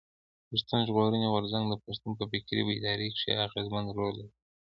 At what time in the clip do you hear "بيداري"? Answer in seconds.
2.67-3.07